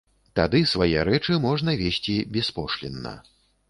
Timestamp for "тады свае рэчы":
0.39-1.39